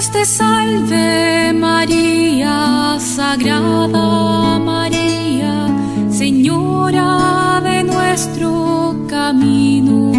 [0.00, 5.68] Dios te salve María, Sagrada María,
[6.10, 10.12] Señora de nuestro camino.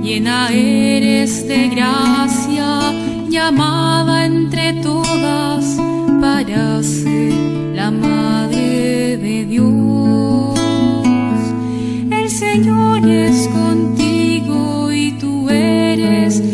[0.00, 2.92] Llena eres de gracia,
[3.28, 5.76] llamada entre todas
[6.20, 7.32] para ser
[7.74, 10.54] la Madre de Dios.
[12.12, 16.53] El Señor es contigo y tú eres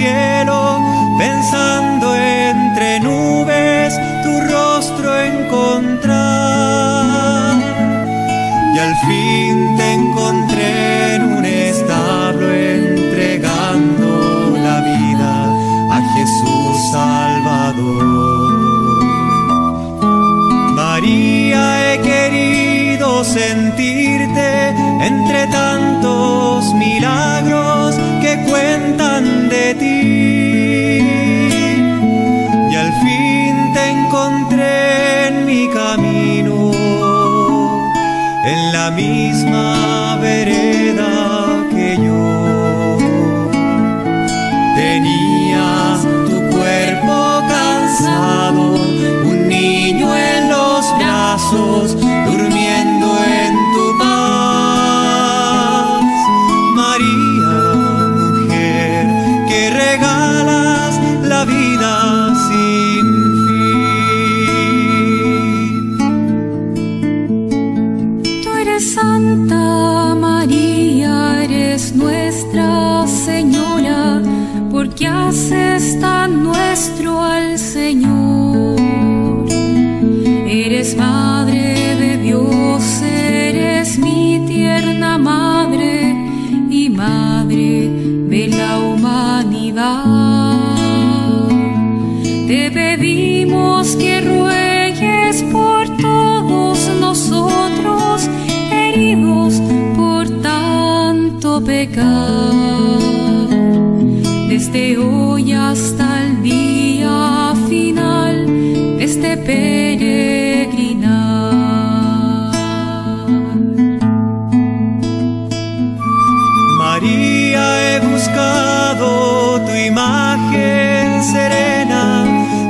[0.00, 0.80] Cielo,
[1.18, 6.20] pensando entre nubes tu rostro encontrar.
[8.74, 14.08] Y al fin te encontré en un establo entregando
[14.66, 15.32] la vida
[15.96, 18.06] a Jesús Salvador.
[20.74, 21.62] María,
[21.92, 24.50] he querido sentirte
[25.10, 29.74] entre tantos milagros que cuentan de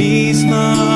[0.00, 0.89] En la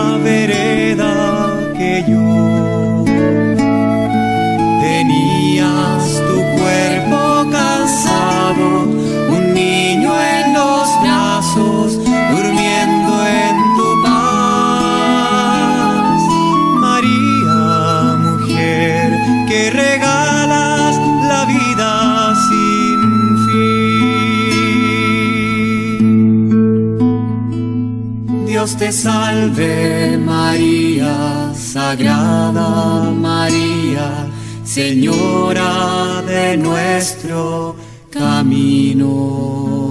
[28.78, 34.26] Te salve María, Sagrada María,
[34.64, 37.76] Señora de nuestro
[38.10, 39.90] camino.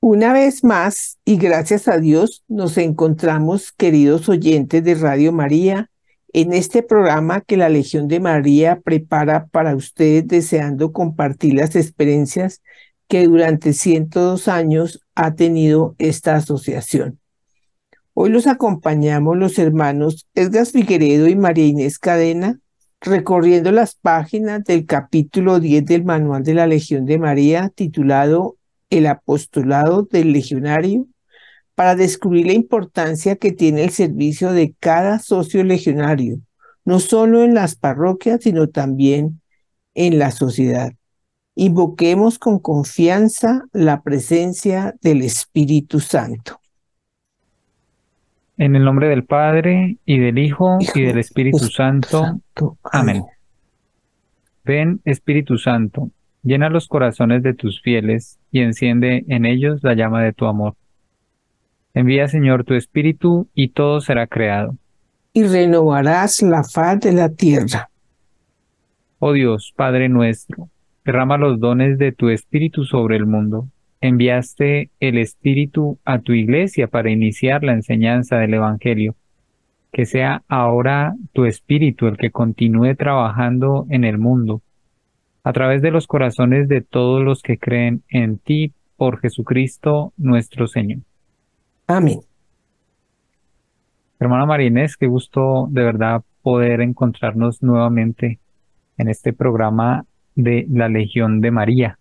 [0.00, 5.90] Una vez más, y gracias a Dios, nos encontramos, queridos oyentes de Radio María,
[6.32, 12.62] en este programa que la Legión de María prepara para ustedes deseando compartir las experiencias
[13.08, 17.20] que durante 102 años ha tenido esta asociación.
[18.14, 22.58] Hoy los acompañamos los hermanos Edgar Figueredo y María Inés Cadena
[23.00, 28.56] recorriendo las páginas del capítulo 10 del Manual de la Legión de María titulado
[28.90, 31.06] El apostolado del legionario
[31.74, 36.38] para descubrir la importancia que tiene el servicio de cada socio legionario,
[36.84, 39.42] no solo en las parroquias, sino también
[39.94, 40.95] en la sociedad.
[41.58, 46.60] Invoquemos con confianza la presencia del Espíritu Santo.
[48.58, 52.40] En el nombre del Padre, y del Hijo, y del Espíritu Santo.
[52.92, 53.24] Amén.
[54.64, 56.10] Ven, Espíritu Santo,
[56.42, 60.74] llena los corazones de tus fieles y enciende en ellos la llama de tu amor.
[61.94, 64.76] Envía, Señor, tu Espíritu y todo será creado.
[65.32, 67.88] Y renovarás la faz de la tierra.
[69.18, 70.68] Oh Dios, Padre nuestro,
[71.06, 73.68] derrama los dones de tu Espíritu sobre el mundo.
[74.00, 79.14] Enviaste el Espíritu a tu iglesia para iniciar la enseñanza del Evangelio.
[79.92, 84.62] Que sea ahora tu Espíritu el que continúe trabajando en el mundo,
[85.44, 90.66] a través de los corazones de todos los que creen en ti por Jesucristo nuestro
[90.66, 90.98] Señor.
[91.86, 92.18] Amén.
[94.18, 98.40] Hermana Marínez, qué gusto de verdad poder encontrarnos nuevamente
[98.98, 100.04] en este programa
[100.36, 101.98] de la Legión de María.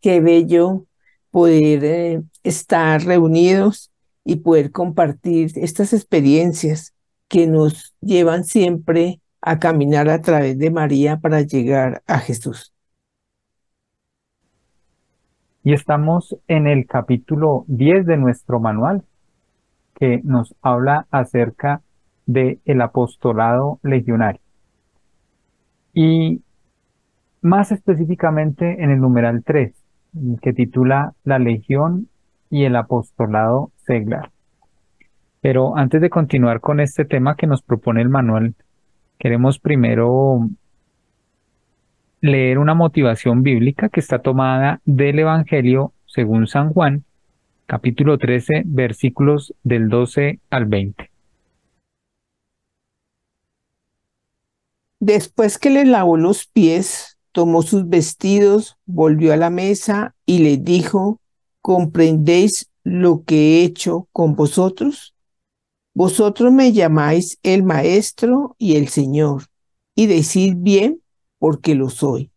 [0.00, 0.84] Qué bello
[1.30, 3.90] poder eh, estar reunidos
[4.24, 6.94] y poder compartir estas experiencias
[7.26, 12.72] que nos llevan siempre a caminar a través de María para llegar a Jesús.
[15.64, 19.04] Y estamos en el capítulo 10 de nuestro manual,
[19.94, 21.82] que nos habla acerca
[22.26, 24.40] del el apostolado legionario.
[25.94, 26.42] Y
[27.42, 29.74] más específicamente en el numeral 3,
[30.40, 32.08] que titula La Legión
[32.48, 34.30] y el Apostolado Seglar.
[35.40, 38.54] Pero antes de continuar con este tema que nos propone el manual,
[39.18, 40.48] queremos primero
[42.20, 47.04] leer una motivación bíblica que está tomada del Evangelio según San Juan,
[47.66, 51.10] capítulo 13, versículos del 12 al 20.
[55.00, 60.58] Después que le lavó los pies, tomó sus vestidos, volvió a la mesa y le
[60.58, 61.20] dijo,
[61.60, 65.14] ¿comprendéis lo que he hecho con vosotros?
[65.94, 69.46] Vosotros me llamáis el Maestro y el Señor,
[69.94, 71.02] y decid bien
[71.38, 72.30] porque lo soy.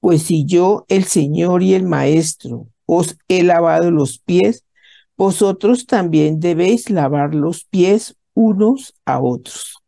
[0.00, 4.64] Pues si yo, el Señor y el Maestro, os he lavado los pies,
[5.16, 9.82] vosotros también debéis lavar los pies unos a otros.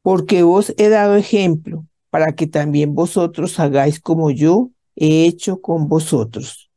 [0.00, 5.88] Porque os he dado ejemplo para que también vosotros hagáis como yo he hecho con
[5.88, 6.70] vosotros.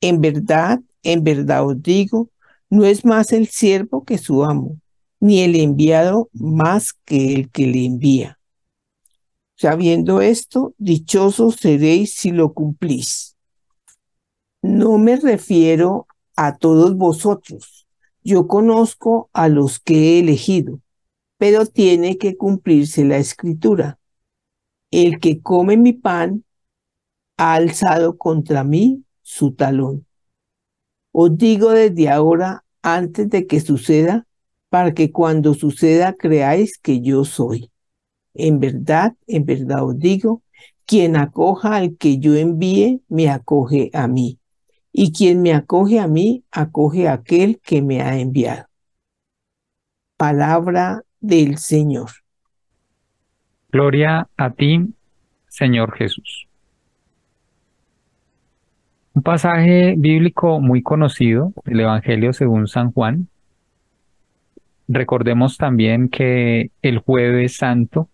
[0.00, 2.30] En verdad, en verdad os digo,
[2.70, 4.80] no es más el siervo que su amo,
[5.20, 8.38] ni el enviado más que el que le envía.
[9.56, 13.36] Sabiendo esto, dichosos seréis si lo cumplís.
[14.62, 17.86] No me refiero a todos vosotros.
[18.24, 20.80] Yo conozco a los que he elegido,
[21.36, 23.97] pero tiene que cumplirse la escritura.
[24.90, 26.44] El que come mi pan
[27.36, 30.06] ha alzado contra mí su talón.
[31.12, 34.26] Os digo desde ahora, antes de que suceda,
[34.68, 37.70] para que cuando suceda creáis que yo soy.
[38.34, 40.42] En verdad, en verdad os digo,
[40.86, 44.38] quien acoja al que yo envíe, me acoge a mí.
[44.92, 48.66] Y quien me acoge a mí, acoge a aquel que me ha enviado.
[50.16, 52.10] Palabra del Señor.
[53.70, 54.94] Gloria a ti,
[55.46, 56.48] Señor Jesús.
[59.12, 63.28] Un pasaje bíblico muy conocido, el Evangelio según San Juan.
[64.88, 68.08] Recordemos también que el jueves santo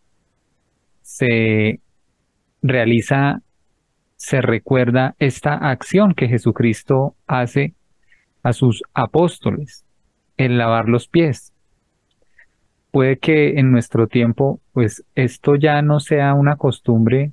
[1.02, 1.78] se
[2.60, 3.40] realiza,
[4.16, 7.74] se recuerda esta acción que Jesucristo hace
[8.42, 9.84] a sus apóstoles,
[10.36, 11.53] el lavar los pies.
[12.94, 17.32] Puede que en nuestro tiempo, pues esto ya no sea una costumbre,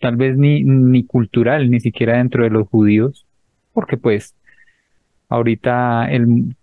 [0.00, 3.26] tal vez ni, ni cultural, ni siquiera dentro de los judíos,
[3.72, 4.36] porque pues
[5.30, 6.54] ahorita el,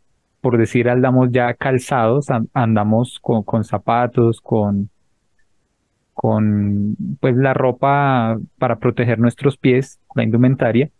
[0.41, 4.91] por decir, andamos ya calzados, andamos con, con zapatos, con,
[6.13, 10.91] con pues la ropa para proteger nuestros pies, la indumentaria.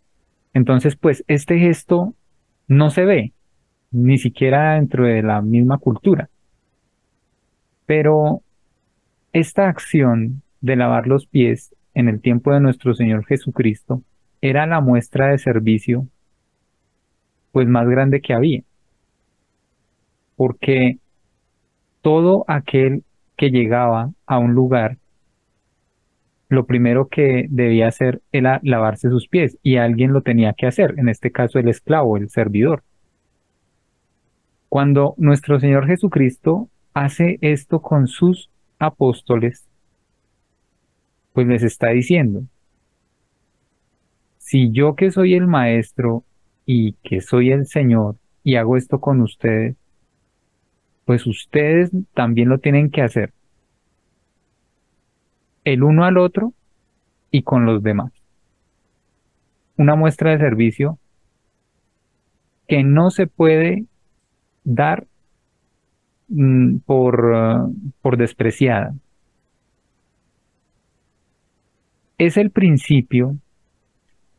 [0.52, 2.12] Entonces, pues este gesto
[2.66, 3.34] no se ve,
[3.92, 6.28] ni siquiera dentro de la misma cultura.
[7.90, 8.42] Pero
[9.32, 14.04] esta acción de lavar los pies en el tiempo de nuestro Señor Jesucristo
[14.40, 16.06] era la muestra de servicio
[17.50, 18.62] pues más grande que había.
[20.36, 20.98] porque
[22.00, 23.02] todo aquel
[23.36, 24.98] que llegaba a un lugar,
[26.48, 30.94] lo primero que debía hacer era lavarse sus pies y alguien lo tenía que hacer,
[30.96, 32.84] en este caso el esclavo, el servidor.
[34.68, 39.66] Cuando nuestro Señor Jesucristo hace esto con sus apóstoles,
[41.32, 42.42] pues les está diciendo,
[44.38, 46.24] si yo que soy el maestro
[46.66, 49.76] y que soy el Señor y hago esto con ustedes,
[51.04, 53.32] pues ustedes también lo tienen que hacer.
[55.64, 56.52] El uno al otro
[57.30, 58.12] y con los demás.
[59.76, 60.98] Una muestra de servicio
[62.66, 63.86] que no se puede
[64.64, 65.06] dar
[66.30, 68.94] mm, por, uh, por despreciada.
[72.18, 73.36] Es el principio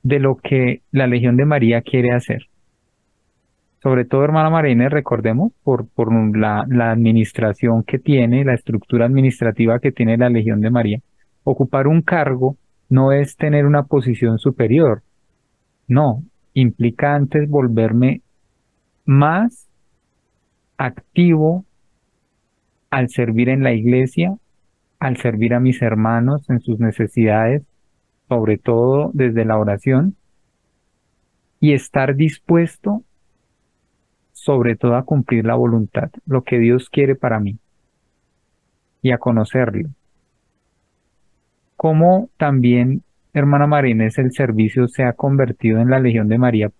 [0.03, 2.47] de lo que la Legión de María quiere hacer.
[3.81, 9.79] Sobre todo, hermana Marina, recordemos, por, por la, la administración que tiene, la estructura administrativa
[9.79, 10.99] que tiene la Legión de María,
[11.43, 12.57] ocupar un cargo
[12.89, 15.01] no es tener una posición superior.
[15.87, 18.21] No, implica antes volverme
[19.05, 19.67] más
[20.77, 21.65] activo
[22.91, 24.35] al servir en la iglesia,
[24.99, 27.63] al servir a mis hermanos en sus necesidades,
[28.27, 30.15] sobre todo desde la oración,
[31.59, 33.03] y estar dispuesto
[34.33, 37.57] sobre todo a cumplir la voluntad, lo que Dios quiere para mí,
[39.01, 39.89] y a conocerlo.
[41.77, 46.71] Como también, hermana Marines, el servicio se ha convertido en la Legión de María,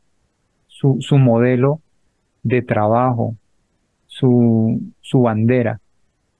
[0.67, 1.81] su, su modelo
[2.43, 3.35] de trabajo,
[4.07, 5.79] su, su bandera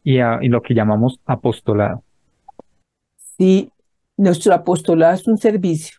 [0.04, 2.04] y, y lo que llamamos apostolado.
[3.38, 3.72] Sí,
[4.18, 5.98] nuestro apostolado es un servicio,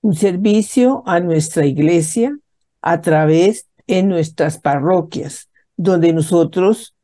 [0.00, 2.36] un servicio a nuestra iglesia
[2.80, 6.94] a través de nuestras parroquias, donde nosotros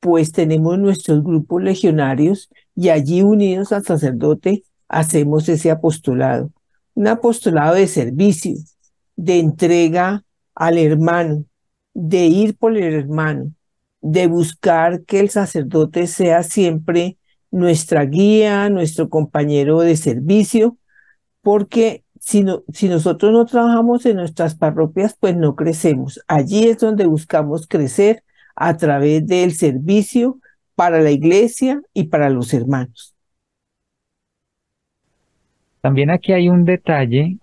[0.00, 6.50] pues tenemos nuestros grupos legionarios y allí unidos al sacerdote hacemos ese apostolado,
[6.94, 8.54] un apostolado de servicio,
[9.16, 11.44] de entrega al hermano,
[11.94, 13.52] de ir por el hermano,
[14.00, 17.16] de buscar que el sacerdote sea siempre
[17.50, 20.76] nuestra guía, nuestro compañero de servicio,
[21.42, 26.20] porque si, si nosotros no trabajamos en nuestras parroquias, pues no crecemos.
[26.28, 28.22] Allí es donde buscamos crecer
[28.54, 30.38] a través del servicio
[30.74, 33.14] para la iglesia y para los hermanos.
[35.80, 37.38] También aquí hay un detalle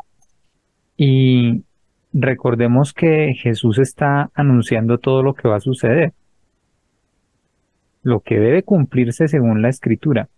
[0.96, 1.64] y
[2.14, 6.14] recordemos que Jesús está anunciando todo lo que va a suceder,
[8.08, 10.30] lo que debe cumplirse según la escritura.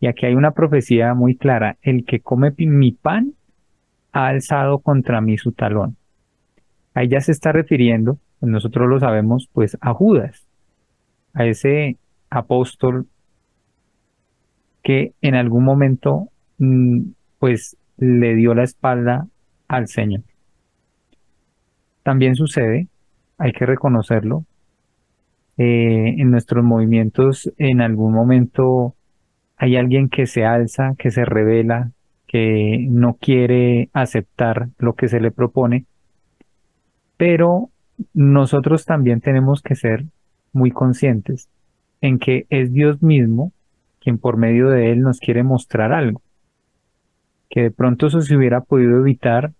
[0.00, 3.34] Y aquí hay una profecía muy clara, el que come mi pan
[4.10, 5.96] ha alzado contra mí su talón.
[6.94, 10.44] Ahí ya se está refiriendo, pues nosotros lo sabemos, pues a Judas,
[11.32, 11.96] a ese
[12.28, 13.06] apóstol
[14.82, 17.02] que en algún momento mm,
[17.38, 19.28] pues le dio la espalda
[19.68, 20.22] al Señor.
[22.02, 22.88] También sucede,
[23.38, 24.44] hay que reconocerlo,
[25.58, 28.94] eh, en nuestros movimientos en algún momento
[29.56, 31.92] hay alguien que se alza, que se revela,
[32.26, 35.84] que no quiere aceptar lo que se le propone,
[37.16, 37.68] pero
[38.14, 40.04] nosotros también tenemos que ser
[40.52, 41.48] muy conscientes
[42.00, 43.52] en que es Dios mismo
[44.00, 46.22] quien por medio de él nos quiere mostrar algo,
[47.48, 49.52] que de pronto eso se hubiera podido evitar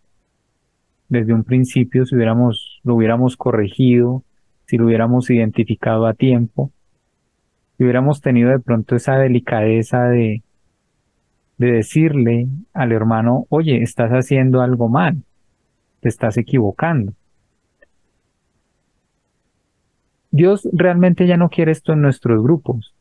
[1.08, 4.24] desde un principio si hubiéramos, lo hubiéramos corregido,
[4.66, 6.70] si lo hubiéramos identificado a tiempo,
[7.76, 10.42] si hubiéramos tenido de pronto esa delicadeza de,
[11.58, 15.22] de decirle al hermano, oye, estás haciendo algo mal,
[16.00, 17.12] te estás equivocando.
[20.30, 22.94] Dios realmente ya no quiere esto en nuestros grupos.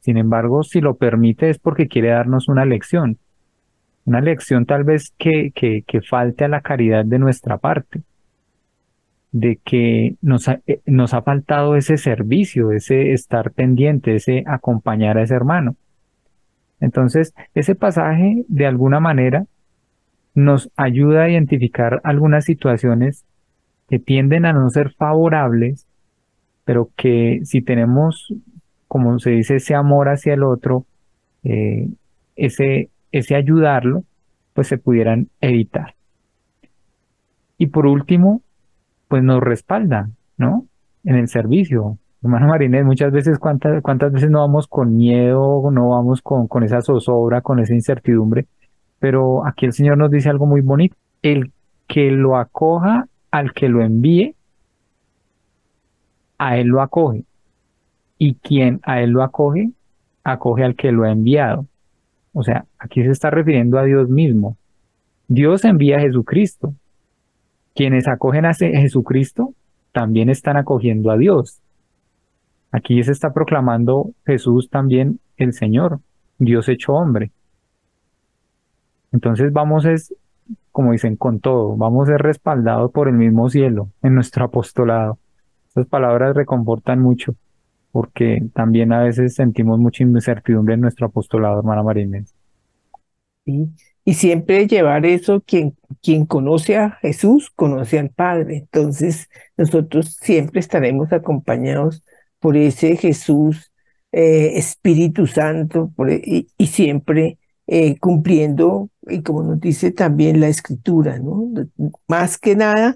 [0.00, 3.18] Sin embargo, si lo permite es porque quiere darnos una lección
[4.06, 8.02] una lección tal vez que, que, que falte a la caridad de nuestra parte,
[9.38, 15.18] de que nos ha, eh, nos ha faltado ese servicio, ese estar pendiente, ese acompañar
[15.18, 15.76] a ese hermano.
[16.80, 19.44] Entonces, ese pasaje de alguna manera
[20.34, 23.26] nos ayuda a identificar algunas situaciones
[23.90, 25.86] que tienden a no ser favorables,
[26.64, 28.32] pero que si tenemos,
[28.88, 30.86] como se dice, ese amor hacia el otro,
[31.44, 31.88] eh,
[32.36, 34.02] ese, ese ayudarlo,
[34.54, 35.94] pues se pudieran evitar.
[37.58, 38.40] Y por último,
[39.08, 40.66] pues nos respalda, ¿no?
[41.04, 41.98] En el servicio.
[42.22, 46.64] Hermano Marinés, muchas veces, ¿cuántas, cuántas veces no vamos con miedo, no vamos con, con
[46.64, 48.46] esa zozobra, con esa incertidumbre?
[48.98, 50.96] Pero aquí el Señor nos dice algo muy bonito.
[51.22, 51.52] El
[51.86, 54.34] que lo acoja al que lo envíe,
[56.38, 57.24] a él lo acoge.
[58.18, 59.70] Y quien a él lo acoge,
[60.24, 61.66] acoge al que lo ha enviado.
[62.32, 64.56] O sea, aquí se está refiriendo a Dios mismo.
[65.28, 66.74] Dios envía a Jesucristo.
[67.76, 69.52] Quienes acogen a Jesucristo
[69.92, 71.60] también están acogiendo a Dios.
[72.72, 76.00] Aquí se está proclamando Jesús también el Señor,
[76.38, 77.32] Dios hecho hombre.
[79.12, 80.14] Entonces vamos es,
[80.72, 85.18] como dicen, con todo, vamos a ser respaldados por el mismo cielo en nuestro apostolado.
[85.68, 87.34] Estas palabras reconfortan mucho,
[87.92, 92.34] porque también a veces sentimos mucha incertidumbre en nuestro apostolado, hermana Marínez.
[94.08, 98.58] Y siempre llevar eso, quien, quien conoce a Jesús, conoce al Padre.
[98.58, 102.04] Entonces, nosotros siempre estaremos acompañados
[102.38, 103.72] por ese Jesús
[104.12, 111.18] eh, Espíritu Santo e, y, siempre eh, cumpliendo, y como nos dice también la Escritura,
[111.18, 111.50] ¿no?
[112.06, 112.94] Más que nada,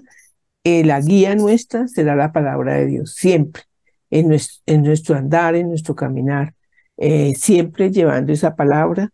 [0.63, 3.63] eh, la guía nuestra será la palabra de Dios, siempre,
[4.11, 6.53] en nuestro, en nuestro andar, en nuestro caminar,
[7.35, 9.11] siempre llevando esa palabra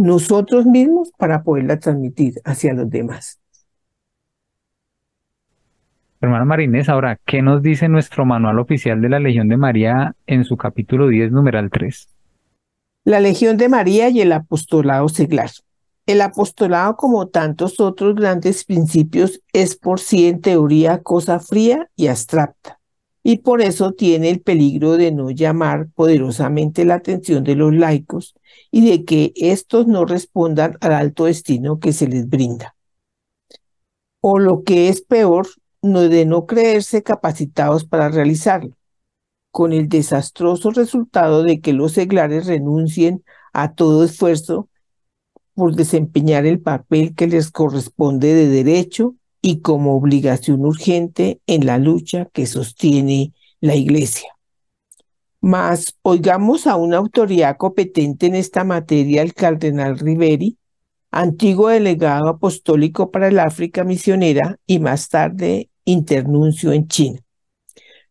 [0.00, 3.38] nosotros mismos para poderla transmitir hacia los demás.
[6.22, 10.44] Hermana Marinés, ahora, ¿qué nos dice nuestro manual oficial de la Legión de María en
[10.44, 12.08] su capítulo 10, numeral 3?
[13.04, 15.50] La Legión de María y el apostolado seglar.
[16.06, 22.08] El apostolado, como tantos otros grandes principios, es por sí en teoría cosa fría y
[22.08, 22.80] abstracta
[23.22, 28.34] y por eso tiene el peligro de no llamar poderosamente la atención de los laicos
[28.70, 32.76] y de que éstos no respondan al alto destino que se les brinda.
[34.20, 35.48] O lo que es peor,
[35.82, 38.76] no de no creerse capacitados para realizarlo,
[39.50, 44.68] con el desastroso resultado de que los seglares renuncien a todo esfuerzo
[45.54, 51.78] por desempeñar el papel que les corresponde de derecho y como obligación urgente en la
[51.78, 54.39] lucha que sostiene la Iglesia.
[55.40, 60.58] Mas oigamos a una autoridad competente en esta materia, el cardenal Riveri,
[61.10, 67.20] antiguo delegado apostólico para el África misionera y más tarde internuncio en China.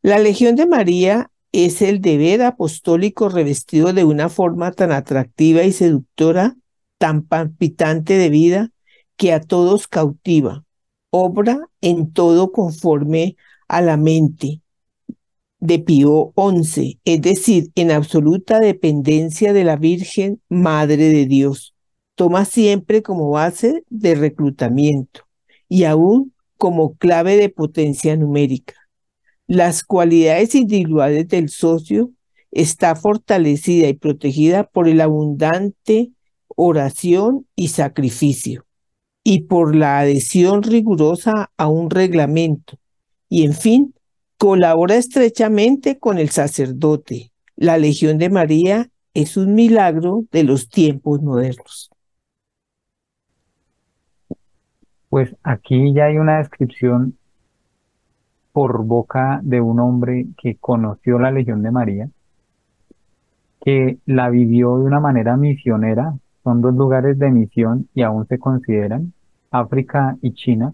[0.02, 5.72] La Legión de María es el deber apostólico revestido de una forma tan atractiva y
[5.72, 6.56] seductora,
[6.98, 8.72] tan palpitante de vida,
[9.18, 10.64] que a todos cautiva,
[11.12, 13.36] obra en todo conforme
[13.68, 14.62] a la mente
[15.60, 21.74] de Pío XI, es decir, en absoluta dependencia de la Virgen Madre de Dios.
[22.16, 25.22] Toma siempre como base de reclutamiento
[25.68, 28.76] y aún como clave de potencia numérica.
[29.48, 32.12] Las cualidades individuales del socio
[32.52, 36.12] está fortalecida y protegida por el abundante
[36.56, 38.66] oración y sacrificio
[39.24, 42.78] y por la adhesión rigurosa a un reglamento.
[43.30, 43.94] Y en fin,
[44.40, 47.32] colabora estrechamente con el sacerdote.
[47.58, 51.92] La Legión de María es un milagro de los tiempos modernos.
[55.10, 57.18] Pues aquí ya hay una descripción
[58.54, 62.10] por boca de un hombre que conoció la Legión de María,
[63.60, 66.14] que la vivió de una manera misionera,
[66.46, 69.12] son dos lugares de misión y aún se consideran,
[69.52, 70.74] África y China.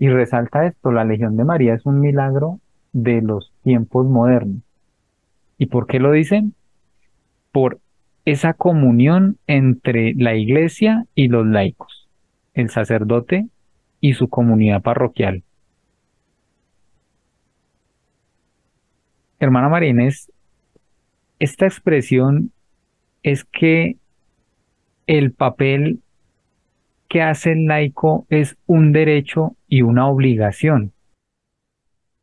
[0.00, 2.58] Y resalta esto, la Legión de María es un milagro
[2.94, 4.62] de los tiempos modernos.
[5.58, 6.54] ¿Y por qué lo dicen?
[7.52, 7.80] Por
[8.24, 12.08] esa comunión entre la iglesia y los laicos,
[12.54, 13.48] el sacerdote
[14.00, 15.42] y su comunidad parroquial.
[19.38, 20.32] Hermana Marínez,
[21.38, 22.52] esta expresión
[23.22, 23.98] es que
[25.06, 26.00] el papel
[27.10, 30.92] que hace el laico es un derecho y una obligación.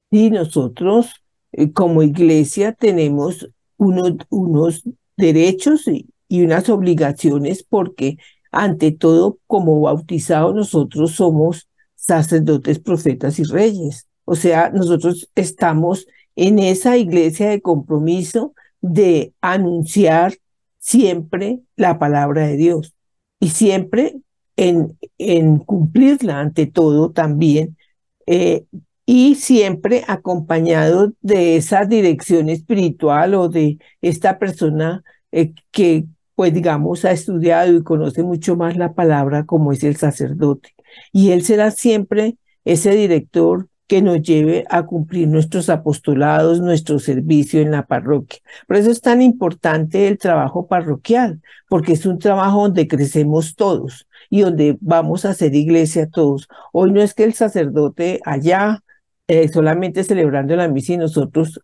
[0.10, 1.12] Y nosotros
[1.52, 4.84] eh, como iglesia tenemos unos, unos
[5.18, 8.18] derechos y, y unas obligaciones porque
[8.50, 14.08] ante todo como bautizados nosotros somos sacerdotes, profetas y reyes.
[14.24, 20.38] O sea, nosotros estamos en esa iglesia de compromiso de anunciar
[20.80, 22.94] siempre la palabra de Dios
[23.42, 24.22] y siempre
[24.58, 27.78] en, cumplirla ante todo también
[28.26, 28.66] eh,
[29.06, 37.06] y siempre acompañado de esa dirección espiritual o de esta persona eh, que pues digamos
[37.06, 40.74] ha estudiado y conoce mucho más la palabra como es el sacerdote
[41.14, 47.62] y él será siempre ese director que nos lleve a cumplir nuestros apostolados, nuestro servicio
[47.62, 48.40] en la parroquia.
[48.68, 54.06] Por eso es tan importante el trabajo parroquial, porque es un trabajo donde crecemos todos
[54.30, 56.48] y donde vamos a hacer iglesia todos.
[56.74, 58.84] Hoy no es que el sacerdote allá
[59.30, 61.62] eh, solamente celebrando la misa y nosotros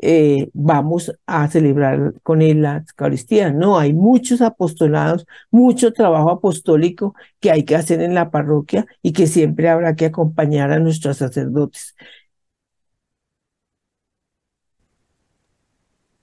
[0.00, 3.50] eh, vamos a celebrar con él la Eucaristía.
[3.52, 9.12] No, hay muchos apostolados, mucho trabajo apostólico que hay que hacer en la parroquia y
[9.12, 11.96] que siempre habrá que acompañar a nuestros sacerdotes.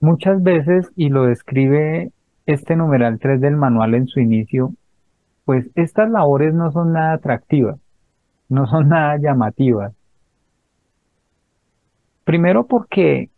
[0.00, 2.12] Muchas veces, y lo describe
[2.46, 4.74] este numeral 3 del manual en su inicio,
[5.52, 7.78] pues estas labores no son nada atractivas,
[8.48, 9.92] no son nada llamativas.
[12.24, 13.28] Primero porque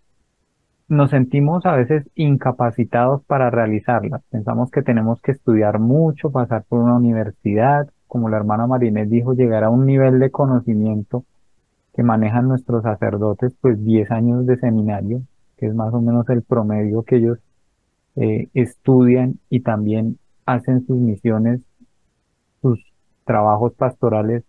[0.87, 4.23] nos sentimos a veces incapacitados para realizarlas.
[4.31, 9.35] Pensamos que tenemos que estudiar mucho, pasar por una universidad, como la hermana Marinés dijo,
[9.35, 11.25] llegar a un nivel de conocimiento
[11.97, 15.23] que manejan nuestros sacerdotes, pues 10 años de seminario,
[15.57, 17.41] que es más o menos el promedio que ellos
[18.15, 21.61] eh, estudian y también hacen sus misiones,
[23.25, 24.45] trabajos pastorales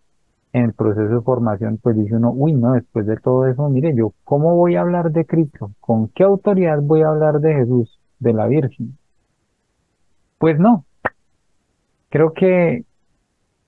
[0.53, 3.93] en el proceso de formación, pues dice uno, uy, no, después de todo eso, mire,
[3.95, 5.71] yo, ¿cómo voy a hablar de Cristo?
[5.81, 8.97] ¿Con qué autoridad voy a hablar de Jesús, de la Virgen?
[10.37, 10.85] Pues no.
[12.09, 12.85] Creo que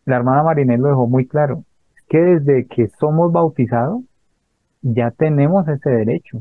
[0.05, 1.65] la hermana Marinés lo dejó muy claro.
[2.07, 4.03] Que desde que somos bautizados,
[4.81, 6.39] ya tenemos ese derecho.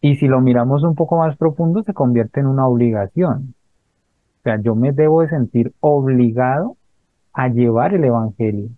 [0.00, 3.54] Y si lo miramos un poco más profundo, se convierte en una obligación.
[4.40, 6.76] O sea, yo me debo de sentir obligado
[7.32, 8.70] a llevar el Evangelio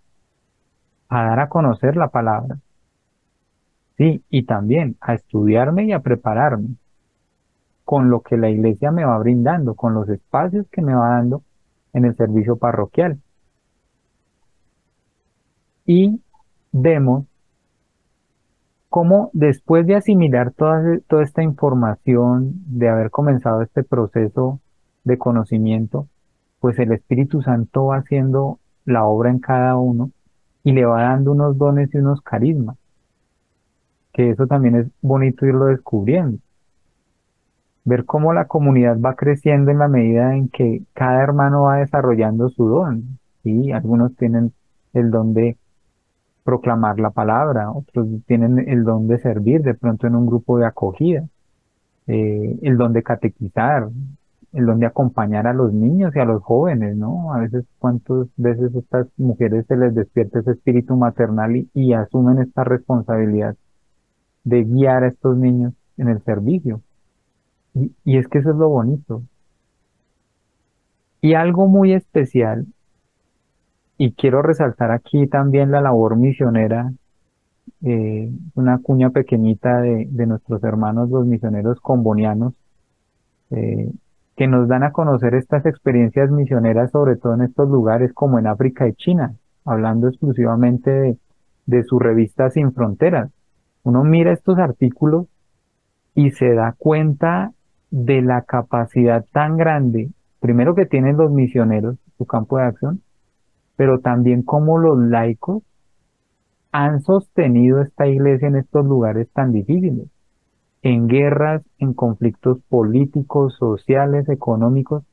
[1.12, 2.58] a dar a conocer la palabra.
[3.98, 6.76] Sí, y también a estudiarme y a prepararme
[7.84, 11.42] con lo que la iglesia me va brindando, con los espacios que me va dando
[11.92, 13.20] en el servicio parroquial.
[15.84, 16.22] Y
[16.72, 17.26] vemos
[18.88, 24.60] cómo después de asimilar toda, toda esta información, de haber comenzado este proceso
[25.04, 26.08] de conocimiento,
[26.62, 30.12] pues el Espíritu Santo va haciendo la obra en cada uno
[30.62, 32.76] y le va dando unos dones y unos carismas.
[34.12, 36.38] Que eso también es bonito irlo descubriendo.
[37.84, 42.48] Ver cómo la comunidad va creciendo en la medida en que cada hermano va desarrollando
[42.50, 43.18] su don.
[43.42, 44.52] y Algunos tienen
[44.92, 45.56] el don de
[46.44, 50.66] proclamar la palabra, otros tienen el don de servir de pronto en un grupo de
[50.66, 51.24] acogida,
[52.06, 53.88] eh, el don de catequizar,
[54.52, 57.32] el don de acompañar a los niños y a los jóvenes, ¿no?
[57.32, 62.64] A veces, cuántas veces estas mujeres se les despierta ese espíritu maternal y, asumen esta
[62.64, 63.56] responsabilidad
[64.44, 66.82] de guiar a estos niños en el servicio.
[67.74, 69.22] Y, y es que eso es lo bonito.
[71.22, 72.66] Y algo muy especial,
[73.96, 76.92] y quiero resaltar aquí también la labor misionera,
[77.82, 82.54] eh, una cuña pequeñita de, de, nuestros hermanos los misioneros combonianos,
[83.50, 83.92] eh,
[84.36, 88.46] que nos dan a conocer estas experiencias misioneras, sobre todo en estos lugares como en
[88.46, 91.18] África y China, hablando exclusivamente
[91.66, 93.30] de, su revista Sin Fronteras.
[93.82, 95.26] Uno mira estos artículos
[96.14, 97.52] y se da cuenta
[97.90, 103.02] de la capacidad tan grande, primero que tienen los misioneros, su campo de acción,
[103.76, 105.62] pero también como los laicos
[106.70, 110.08] han sostenido esta iglesia en estos lugares tan difíciles
[110.82, 115.04] en guerras, en conflictos políticos, sociales, económicos.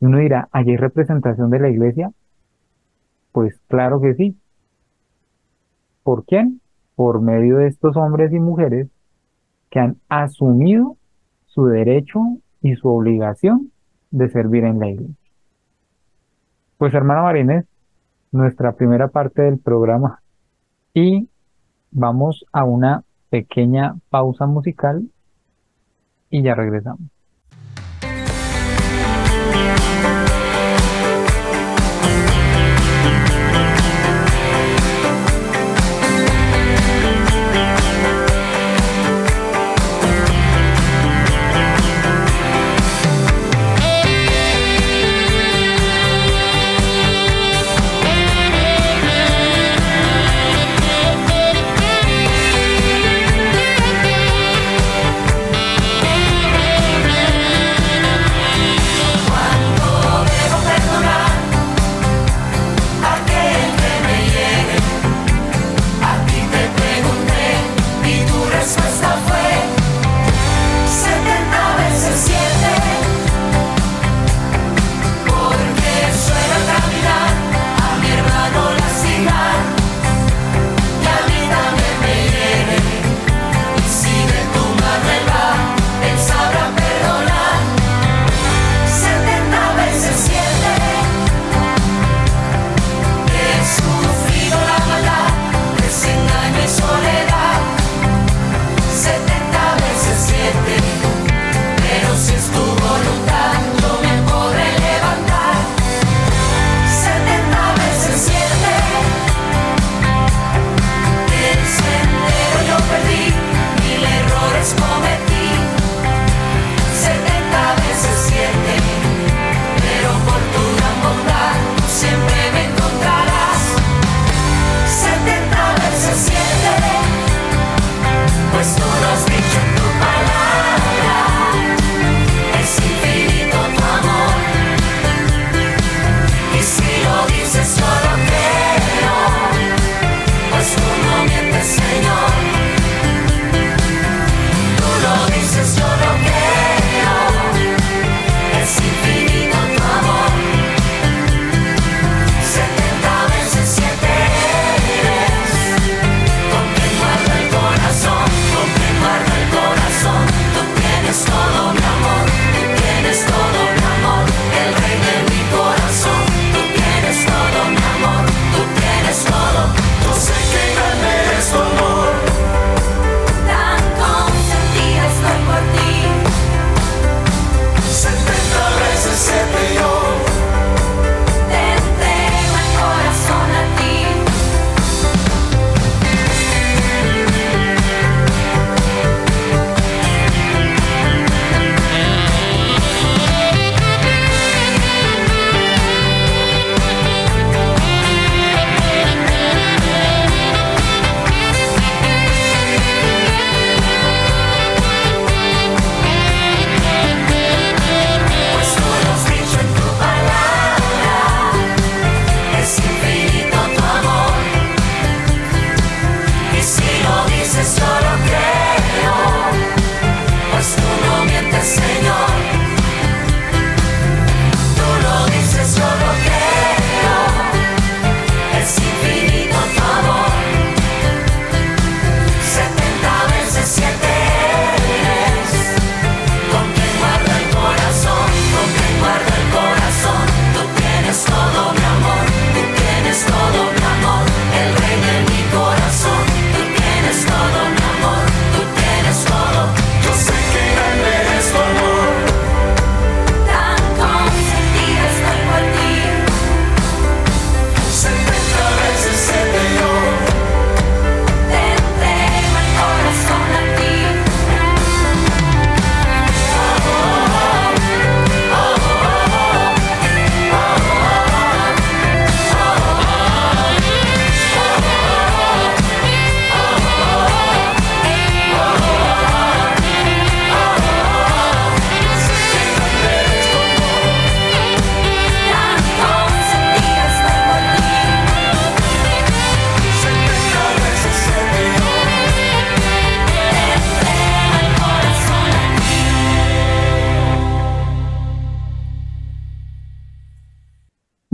[0.00, 2.10] Y uno dirá, ¿hay representación de la iglesia?
[3.32, 4.36] Pues claro que sí.
[6.02, 6.60] ¿Por quién?
[6.96, 8.88] Por medio de estos hombres y mujeres
[9.70, 10.96] que han asumido
[11.46, 12.20] su derecho
[12.62, 13.70] y su obligación
[14.10, 15.14] de servir en la iglesia.
[16.78, 17.66] Pues hermana Marínez,
[18.32, 20.22] nuestra primera parte del programa
[20.94, 21.28] y
[21.90, 25.08] vamos a una pequeña pausa musical
[26.30, 27.17] y ya regresamos.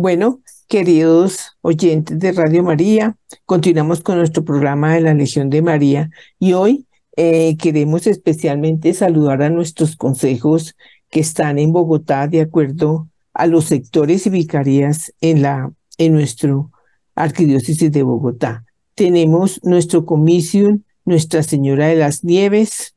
[0.05, 6.11] Bueno, queridos oyentes de Radio María, continuamos con nuestro programa de la Legión de María
[6.39, 6.87] y hoy
[7.17, 10.77] eh, queremos especialmente saludar a nuestros consejos
[11.09, 16.71] que están en Bogotá de acuerdo a los sectores y vicarías en, la, en nuestro
[17.15, 18.67] arquidiócesis de Bogotá.
[18.95, 22.95] Tenemos nuestro comisión Nuestra Señora de las Nieves,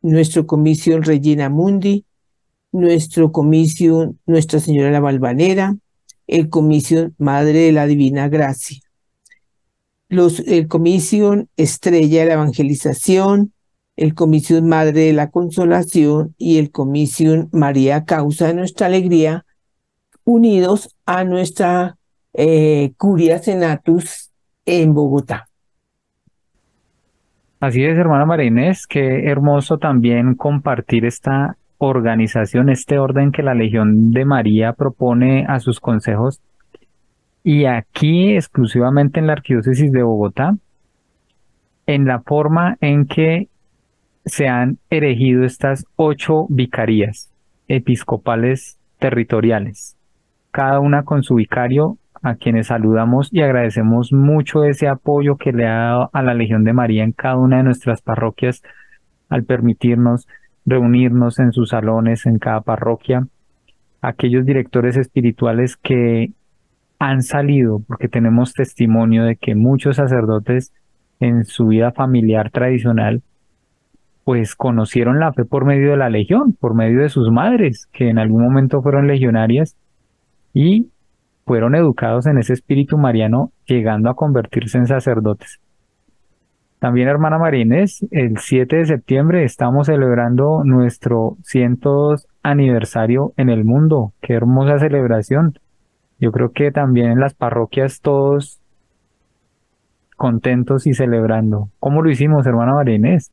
[0.00, 2.04] nuestro comisión Regina Mundi,
[2.72, 5.76] nuestro comisión Nuestra Señora de la Valvanera,
[6.26, 8.80] el comisión Madre de la Divina Gracia,
[10.08, 13.52] los, el comisión Estrella de la Evangelización,
[13.96, 19.44] el comisión Madre de la Consolación y el comisión María Causa de Nuestra Alegría,
[20.24, 21.96] unidos a nuestra
[22.34, 24.30] eh, Curia Senatus
[24.64, 25.48] en Bogotá.
[27.60, 33.54] Así es, hermana María Inés, qué hermoso también compartir esta organización, este orden que la
[33.54, 36.40] Legión de María propone a sus consejos.
[37.42, 40.54] Y aquí, exclusivamente en la Arquidiócesis de Bogotá,
[41.86, 43.48] en la forma en que
[44.24, 47.32] se han erigido estas ocho vicarías
[47.66, 49.96] episcopales territoriales,
[50.52, 55.66] cada una con su vicario a quienes saludamos y agradecemos mucho ese apoyo que le
[55.66, 58.62] ha dado a la Legión de María en cada una de nuestras parroquias
[59.28, 60.28] al permitirnos
[60.64, 63.26] reunirnos en sus salones en cada parroquia,
[64.00, 66.32] aquellos directores espirituales que
[66.98, 70.72] han salido, porque tenemos testimonio de que muchos sacerdotes
[71.20, 73.22] en su vida familiar tradicional,
[74.24, 78.08] pues conocieron la fe por medio de la legión, por medio de sus madres, que
[78.08, 79.76] en algún momento fueron legionarias,
[80.54, 80.90] y
[81.44, 85.60] fueron educados en ese espíritu mariano, llegando a convertirse en sacerdotes.
[86.82, 94.14] También, hermana Marines, el 7 de septiembre estamos celebrando nuestro 102 aniversario en el mundo.
[94.20, 95.60] Qué hermosa celebración.
[96.18, 98.58] Yo creo que también en las parroquias todos
[100.16, 101.70] contentos y celebrando.
[101.78, 103.30] ¿Cómo lo hicimos, hermana Marines?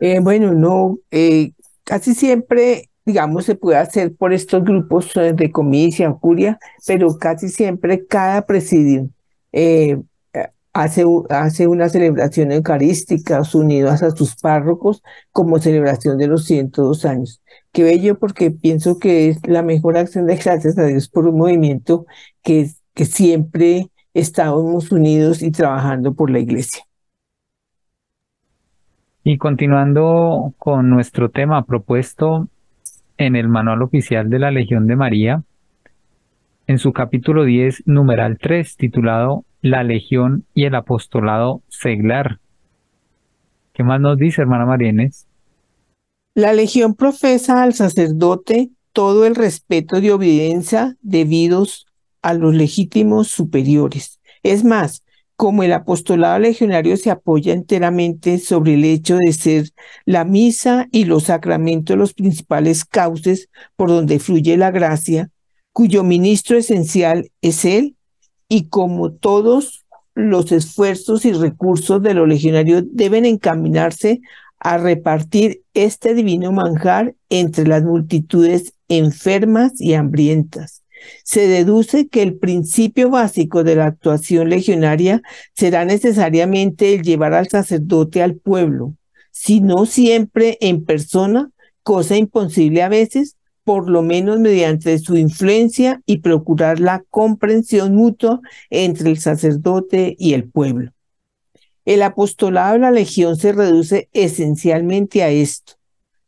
[0.00, 1.52] Eh, bueno, no, eh,
[1.84, 7.18] casi siempre digamos, se puede hacer por estos grupos eh, de comisia o curia, pero
[7.18, 9.10] casi siempre cada presidio
[9.52, 10.00] eh,
[10.72, 15.02] hace, hace una celebración eucarística unidas a sus párrocos
[15.32, 17.42] como celebración de los 102 años.
[17.72, 21.38] Qué bello porque pienso que es la mejor acción de gracias a Dios por un
[21.38, 22.06] movimiento
[22.42, 26.82] que, que siempre estábamos unidos y trabajando por la iglesia.
[29.24, 32.48] Y continuando con nuestro tema propuesto
[33.18, 35.42] en el Manual Oficial de la Legión de María,
[36.66, 42.38] en su capítulo 10, numeral 3, titulado La Legión y el Apostolado Seglar.
[43.72, 45.26] ¿Qué más nos dice, hermana Marienes?
[46.34, 51.86] La Legión profesa al sacerdote todo el respeto y obediencia debidos
[52.22, 54.20] a los legítimos superiores.
[54.42, 55.02] Es más,
[55.34, 59.70] como el apostolado legionario se apoya enteramente sobre el hecho de ser
[60.04, 65.30] la misa y los sacramentos los principales cauces por donde fluye la gracia,
[65.72, 67.96] cuyo ministro esencial es él,
[68.48, 69.84] y como todos
[70.14, 74.20] los esfuerzos y recursos de los legionarios deben encaminarse
[74.58, 80.82] a repartir este divino manjar entre las multitudes enfermas y hambrientas.
[81.22, 85.22] Se deduce que el principio básico de la actuación legionaria
[85.54, 88.94] será necesariamente el llevar al sacerdote al pueblo,
[89.30, 91.52] si no siempre en persona,
[91.84, 93.37] cosa imposible a veces,
[93.68, 100.32] por lo menos mediante su influencia y procurar la comprensión mutua entre el sacerdote y
[100.32, 100.92] el pueblo.
[101.84, 105.74] El apostolado de la legión se reduce esencialmente a esto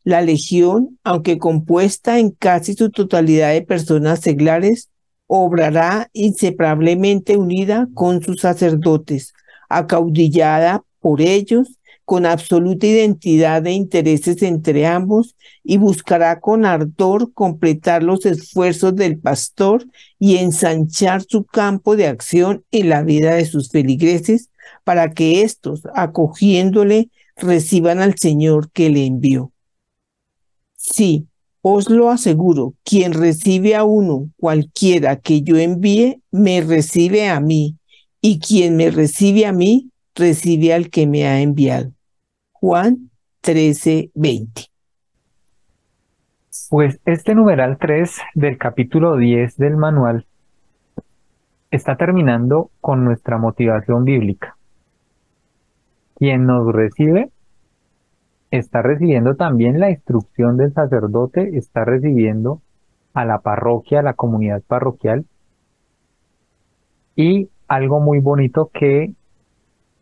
[0.03, 4.91] la legión, aunque compuesta en casi su totalidad de personas seglares,
[5.25, 9.33] obrará inseparablemente unida con sus sacerdotes,
[9.67, 11.79] acaudillada por ellos,
[12.11, 19.17] con absoluta identidad de intereses entre ambos, y buscará con ardor completar los esfuerzos del
[19.17, 19.85] pastor
[20.19, 24.49] y ensanchar su campo de acción en la vida de sus feligreses,
[24.83, 29.53] para que éstos, acogiéndole, reciban al Señor que le envió.
[30.75, 31.27] Sí,
[31.61, 37.77] os lo aseguro, quien recibe a uno, cualquiera que yo envíe, me recibe a mí,
[38.19, 41.93] y quien me recibe a mí, recibe al que me ha enviado.
[42.61, 43.09] Juan
[43.41, 44.61] 13, 20.
[46.69, 50.27] Pues este numeral 3 del capítulo 10 del manual
[51.71, 54.57] está terminando con nuestra motivación bíblica.
[56.13, 57.31] Quien nos recibe
[58.51, 62.61] está recibiendo también la instrucción del sacerdote, está recibiendo
[63.15, 65.25] a la parroquia, a la comunidad parroquial,
[67.15, 69.15] Y algo muy bonito que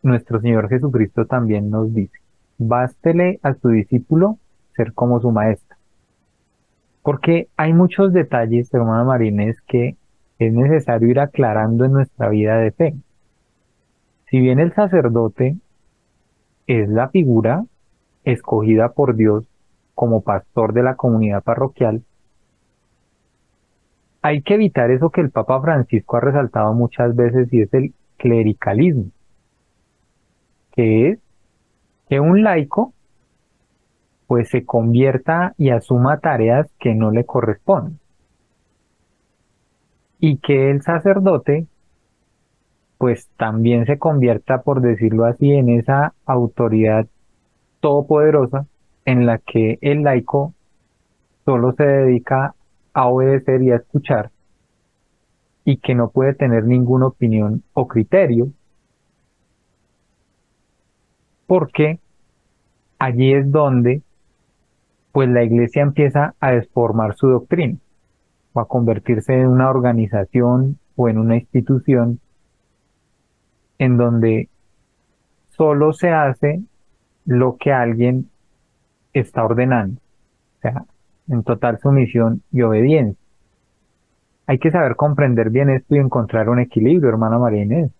[0.02, 2.20] nuestro Señor Jesucristo también nos dice,
[2.60, 4.38] bástele a su discípulo
[4.76, 5.76] ser como su maestro.
[7.02, 9.96] Porque hay muchos detalles, hermano Marines, que
[10.38, 12.94] es necesario ir aclarando en nuestra vida de fe.
[14.28, 15.56] Si bien el sacerdote
[16.66, 17.64] es la figura
[18.24, 19.44] escogida por Dios
[19.94, 22.02] como pastor de la comunidad parroquial,
[24.20, 27.94] hay que evitar eso que el Papa Francisco ha resaltado muchas veces y es el
[28.18, 29.06] clericalismo,
[30.72, 31.18] que es
[32.10, 32.92] que un laico
[34.26, 38.00] pues se convierta y asuma tareas que no le corresponden.
[40.18, 41.66] Y que el sacerdote
[42.98, 47.06] pues también se convierta, por decirlo así, en esa autoridad
[47.78, 48.66] todopoderosa
[49.04, 50.52] en la que el laico
[51.44, 52.54] solo se dedica
[52.92, 54.30] a obedecer y a escuchar
[55.64, 58.48] y que no puede tener ninguna opinión o criterio
[61.50, 61.98] porque
[63.00, 64.02] allí es donde
[65.10, 67.78] pues la iglesia empieza a desformar su doctrina
[68.52, 72.20] o a convertirse en una organización o en una institución
[73.78, 74.48] en donde
[75.48, 76.62] solo se hace
[77.24, 78.28] lo que alguien
[79.12, 80.00] está ordenando,
[80.58, 80.84] o sea,
[81.28, 83.20] en total sumisión y obediencia.
[84.46, 87.90] Hay que saber comprender bien esto y encontrar un equilibrio, hermana María Inés.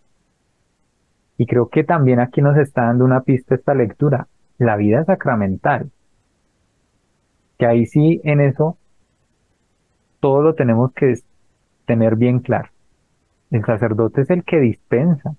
[1.39, 4.27] Y creo que también aquí nos está dando una pista esta lectura,
[4.61, 5.91] la vida sacramental.
[7.59, 8.77] Que ahí sí, en eso,
[10.21, 11.15] todo lo tenemos que
[11.87, 12.69] tener bien claro.
[13.51, 15.35] El sacerdote es el que dispensa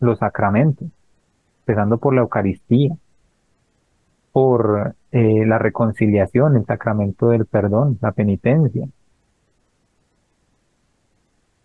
[0.00, 0.88] los sacramentos,
[1.60, 2.96] empezando por la Eucaristía,
[4.32, 8.88] por eh, la reconciliación, el sacramento del perdón, la penitencia.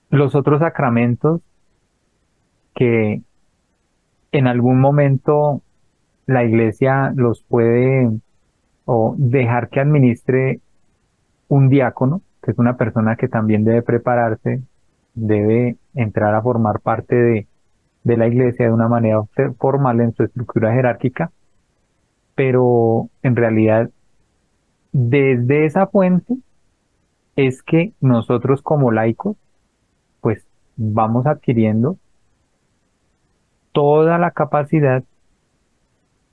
[0.09, 1.39] Los otros sacramentos
[2.75, 3.21] que
[4.33, 5.61] en algún momento
[6.25, 8.09] la iglesia los puede
[8.85, 10.59] o dejar que administre
[11.47, 14.61] un diácono, que es una persona que también debe prepararse,
[15.13, 17.47] debe entrar a formar parte de,
[18.03, 19.21] de la iglesia de una manera
[19.57, 21.31] formal en su estructura jerárquica,
[22.35, 23.89] pero en realidad
[24.91, 26.35] desde esa fuente
[27.35, 29.37] es que nosotros como laicos
[30.21, 30.45] pues
[30.75, 31.97] vamos adquiriendo
[33.71, 35.03] toda la capacidad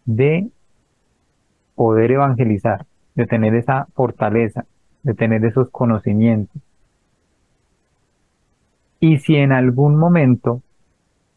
[0.05, 0.49] de
[1.75, 4.65] poder evangelizar, de tener esa fortaleza,
[5.03, 6.61] de tener esos conocimientos.
[9.01, 10.63] Y si en algún momento,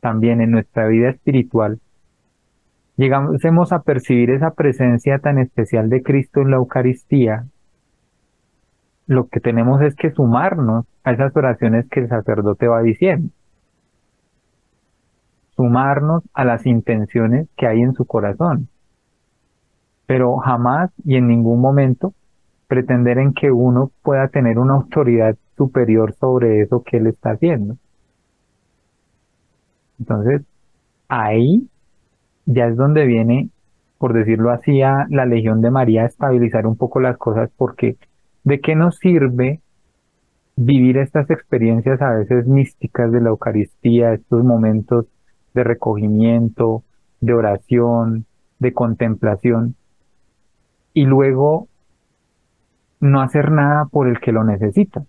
[0.02, 1.80] también en nuestra vida espiritual,
[2.98, 7.46] llegamos a percibir esa presencia tan especial de Cristo en la Eucaristía,
[9.08, 13.30] lo que tenemos es que sumarnos a esas oraciones que el sacerdote va diciendo.
[15.56, 18.70] Sumarnos a las intenciones que hay en su corazón.
[20.06, 22.14] Pero jamás y en ningún momento
[22.68, 27.78] pretender en que uno pueda tener una autoridad superior sobre eso que él está haciendo.
[30.00, 30.42] Entonces,
[31.08, 31.68] ahí
[32.46, 33.50] ya es donde viene,
[33.98, 37.98] por decirlo así, a la Legión de María a estabilizar un poco las cosas, porque
[38.44, 39.62] ¿de qué nos sirve
[40.56, 45.06] vivir estas experiencias a veces místicas de la Eucaristía, estos momentos
[45.54, 46.84] de recogimiento,
[47.22, 48.26] de oración,
[48.60, 49.76] de contemplación,
[50.94, 51.68] y luego
[53.00, 55.04] no hacer nada por el que lo necesita?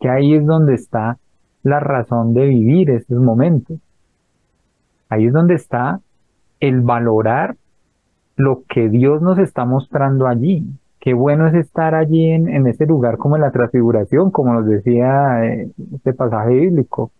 [0.00, 1.18] Que ahí es donde está
[1.62, 3.78] la razón de vivir esos momentos.
[5.08, 6.00] Ahí es donde está
[6.60, 7.56] el valorar
[8.36, 10.64] lo que Dios nos está mostrando allí.
[11.00, 15.44] Qué bueno es estar allí en, ese lugar como en la transfiguración, como nos decía
[15.44, 17.12] eh, este pasaje bíblico,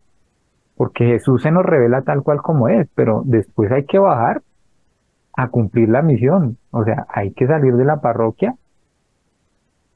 [0.76, 4.42] porque Jesús se nos revela tal cual como es, pero después hay que bajar
[5.36, 8.54] a cumplir la misión, o sea, hay que salir de la parroquia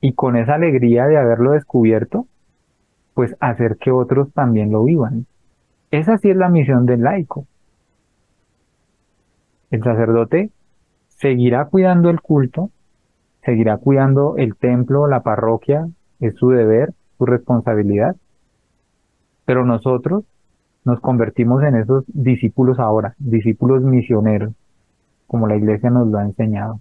[0.01, 2.27] y con esa alegría de haberlo descubierto,
[3.15, 5.27] pues hacer que otros también lo vivan.
[5.91, 7.47] Esa sí es la misión del laico,
[9.71, 10.51] el sacerdote
[11.09, 12.71] seguirá cuidando el culto,
[13.45, 15.89] seguirá cuidando el templo, la parroquia,
[16.21, 18.17] es su deber, su responsabilidad,
[19.45, 20.25] pero nosotros
[20.89, 24.53] nos convertimos en esos discípulos ahora, discípulos misioneros,
[25.29, 26.81] como la iglesia nos lo ha enseñado.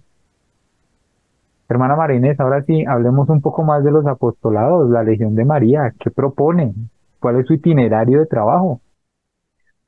[1.68, 5.94] Hermana Marínez, ahora sí, hablemos un poco más de los apostolados, la Legión de María,
[6.00, 6.74] ¿qué propone?
[7.20, 8.80] ¿Cuál es su itinerario de trabajo?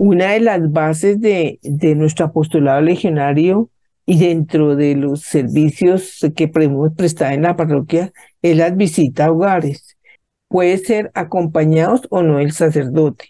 [0.01, 3.69] una de las bases de, de nuestro apostolado legionario
[4.07, 8.11] y dentro de los servicios que podemos prestar en la parroquia
[8.41, 9.99] es las visitas a hogares.
[10.49, 13.27] puede ser acompañados o no el sacerdote.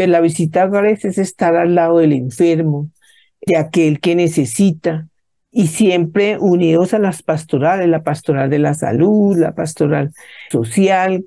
[0.00, 2.88] Pero la visita a es estar al lado del enfermo,
[3.44, 5.08] de aquel que necesita,
[5.50, 10.12] y siempre unidos a las pastorales, la pastoral de la salud, la pastoral
[10.50, 11.26] social,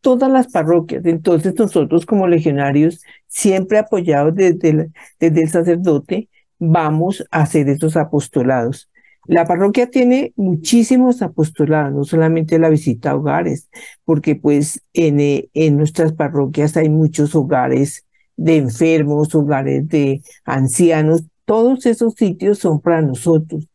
[0.00, 1.04] todas las parroquias.
[1.06, 6.28] Entonces nosotros como legionarios, siempre apoyados desde el, desde el sacerdote,
[6.60, 8.88] vamos a hacer esos apostolados.
[9.26, 13.68] La parroquia tiene muchísimos apostolados, no solamente la visita a hogares,
[14.04, 18.04] porque pues en, eh, en nuestras parroquias hay muchos hogares
[18.36, 23.68] de enfermos, hogares de ancianos, todos esos sitios son para nosotros.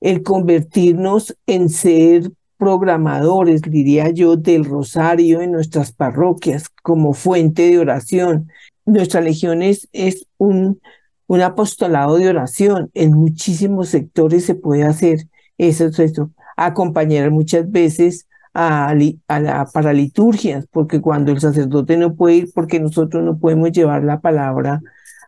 [0.00, 7.78] El convertirnos en ser programadores, diría yo, del rosario en nuestras parroquias como fuente de
[7.78, 8.48] oración.
[8.86, 9.88] Nuestra legión es,
[10.38, 10.80] un,
[11.26, 12.90] un apostolado de oración.
[12.94, 16.30] En muchísimos sectores se puede hacer eso, eso.
[16.56, 22.80] Acompañar muchas veces a, la, para liturgias, porque cuando el sacerdote no puede ir, porque
[22.80, 24.80] nosotros no podemos llevar la palabra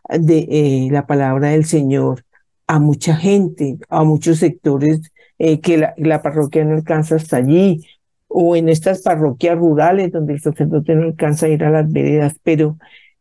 [0.09, 2.23] de eh, la palabra del Señor
[2.67, 7.85] a mucha gente, a muchos sectores eh, que la, parroquia no alcanza hasta allí,
[8.27, 12.35] o en estas parroquias rurales donde el sacerdote no alcanza a ir a las veredas,
[12.43, 12.77] pero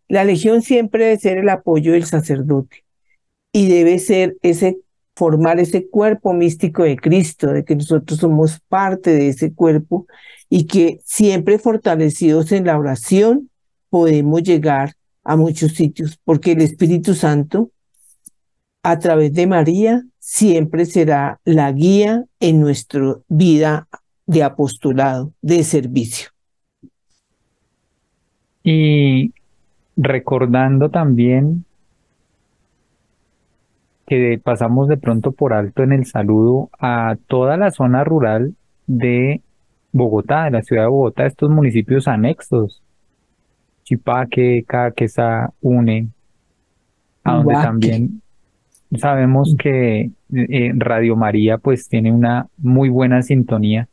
[0.08, 2.84] la legión siempre debe ser el apoyo del sacerdote
[3.52, 4.78] y debe ser ese
[5.16, 10.06] formar ese cuerpo místico de Cristo, de que nosotros somos parte de ese cuerpo
[10.50, 13.50] y que siempre fortalecidos en la oración
[13.88, 14.92] podemos llegar
[15.24, 17.70] a muchos sitios, porque el Espíritu Santo
[18.82, 23.88] a través de María siempre será la guía en nuestra vida
[24.26, 26.28] de apostolado, de servicio.
[28.62, 29.32] Y
[29.96, 31.64] recordando también
[34.06, 38.54] que pasamos de pronto por alto en el saludo a toda la zona rural
[38.86, 39.42] de
[39.92, 42.82] Bogotá, de la ciudad de Bogotá, estos municipios anexos,
[43.84, 46.08] Chipaque, Caquesa, Une,
[47.24, 48.22] a donde también
[48.94, 53.88] Sabemos que eh, Radio María pues tiene una muy buena sintonía.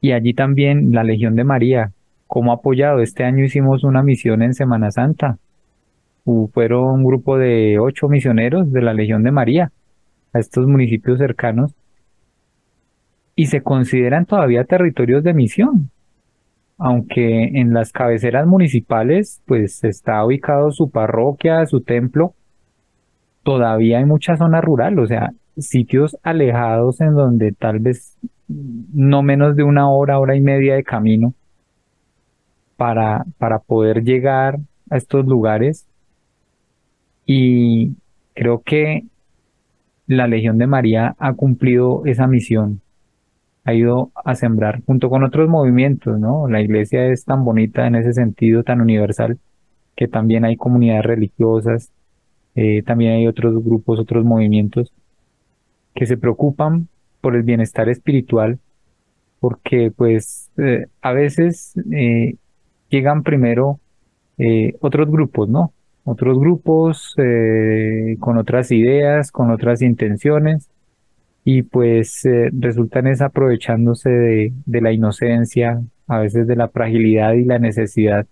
[0.00, 1.92] Y allí también la Legión de María,
[2.30, 3.00] como apoyado.
[3.00, 5.36] Este año hicimos una misión en Semana Santa.
[6.52, 9.72] fueron un grupo de ocho misioneros de la Legión de María
[10.32, 11.74] a estos municipios cercanos
[13.34, 15.90] y se consideran todavía territorios de misión,
[16.78, 22.34] aunque en las cabeceras municipales pues está ubicado su parroquia, su templo,
[23.42, 28.16] todavía hay mucha zona rural, o sea, sitios alejados en donde tal vez
[28.46, 31.34] no menos de una hora, hora y media de camino
[32.80, 34.58] para, para poder llegar
[34.88, 35.86] a estos lugares.
[37.26, 37.90] Y
[38.32, 39.04] creo que
[40.06, 42.80] la Legión de María ha cumplido esa misión,
[43.64, 46.48] ha ido a sembrar junto con otros movimientos, ¿no?
[46.48, 49.38] La iglesia es tan bonita en ese sentido, tan universal,
[49.94, 51.90] que también hay comunidades religiosas,
[52.54, 54.90] eh, también hay otros grupos, otros movimientos
[55.94, 56.88] que se preocupan
[57.20, 58.58] por el bienestar espiritual,
[59.38, 62.36] porque pues eh, a veces eh,
[62.90, 63.80] llegan primero
[64.80, 65.72] otros grupos, ¿no?
[66.04, 67.14] Otros grupos
[68.20, 70.70] con otras ideas, con otras intenciones,
[71.44, 72.22] y pues
[72.52, 78.26] resultan es aprovechándose de, de la inocencia, a veces de la fragilidad y la necesidad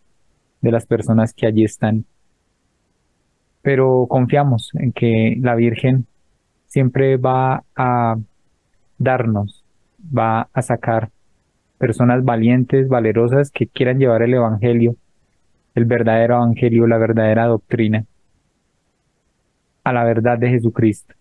[0.63, 2.05] de las personas que allí están
[3.69, 6.07] pero confiamos en que la Virgen
[6.67, 8.17] siempre va a
[8.97, 9.63] darnos,
[10.01, 11.11] va a sacar
[11.79, 14.97] personas valientes, valerosas que quieran llevar el Evangelio,
[15.75, 18.05] el verdadero Evangelio, la verdadera doctrina,
[19.85, 21.15] a la verdad de Jesucristo.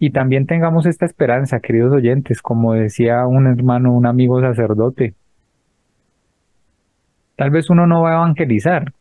[0.00, 5.14] Y también tengamos esta esperanza, queridos oyentes, como decía un hermano, un amigo sacerdote.
[7.36, 8.92] Tal vez uno no va a evangelizar,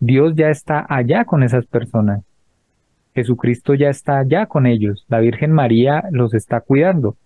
[0.00, 2.22] Dios ya está allá con esas personas.
[3.14, 5.04] Jesucristo ya está allá con ellos.
[5.08, 7.16] La Virgen María los está cuidando.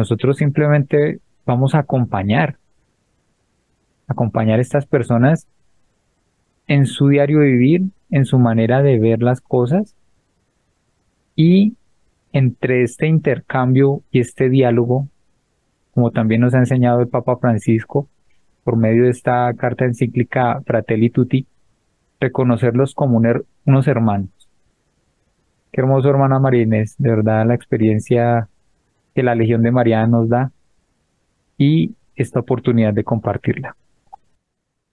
[0.00, 2.56] Nosotros simplemente vamos a acompañar,
[4.08, 5.46] acompañar a estas personas
[6.66, 9.94] en su diario vivir, en su manera de ver las cosas
[11.36, 11.74] y
[12.32, 15.06] entre este intercambio y este diálogo,
[15.92, 18.08] como también nos ha enseñado el Papa Francisco,
[18.64, 21.46] por medio de esta carta encíclica Fratelli Tutti,
[22.20, 23.20] reconocerlos como
[23.66, 24.30] unos hermanos.
[25.70, 28.48] Qué hermoso, hermana María de verdad la experiencia
[29.14, 30.52] que la Legión de María nos da
[31.58, 33.76] y esta oportunidad de compartirla.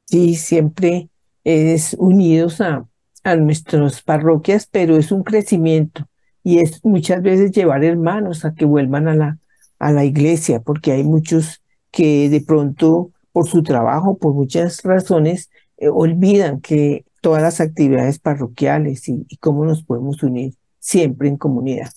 [0.05, 1.09] Sí, siempre
[1.43, 2.85] es unidos a,
[3.23, 6.07] a nuestras parroquias, pero es un crecimiento
[6.43, 9.37] y es muchas veces llevar hermanos a que vuelvan a la,
[9.79, 11.61] a la iglesia, porque hay muchos
[11.91, 18.19] que de pronto por su trabajo, por muchas razones, eh, olvidan que todas las actividades
[18.19, 21.91] parroquiales y, y cómo nos podemos unir siempre en comunidad.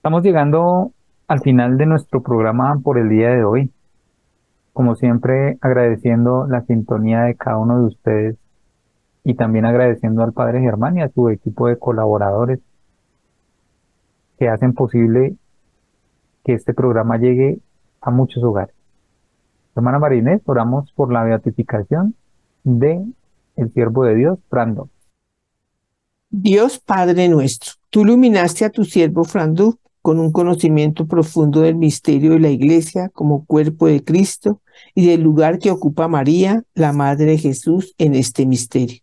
[0.00, 0.94] Estamos llegando
[1.28, 3.70] al final de nuestro programa por el día de hoy.
[4.72, 8.36] Como siempre, agradeciendo la sintonía de cada uno de ustedes
[9.24, 12.60] y también agradeciendo al Padre Germán y a su equipo de colaboradores
[14.38, 15.36] que hacen posible
[16.46, 17.58] que este programa llegue
[18.00, 18.74] a muchos hogares.
[19.76, 22.14] Hermana Marinés, oramos por la beatificación
[22.64, 23.04] de
[23.56, 24.88] el siervo de Dios, Frando.
[26.30, 29.76] Dios Padre nuestro, tú iluminaste a tu siervo Frando
[30.10, 34.60] con un conocimiento profundo del misterio de la Iglesia como cuerpo de Cristo
[34.92, 38.98] y del lugar que ocupa María, la Madre de Jesús, en este misterio.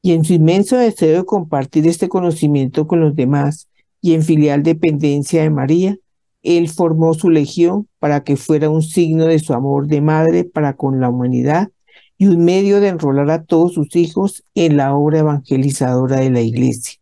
[0.00, 3.68] Y en su inmenso deseo de compartir este conocimiento con los demás
[4.00, 5.98] y en filial dependencia de María,
[6.42, 10.72] él formó su legión para que fuera un signo de su amor de madre para
[10.72, 11.68] con la humanidad
[12.16, 16.40] y un medio de enrolar a todos sus hijos en la obra evangelizadora de la
[16.40, 16.98] Iglesia.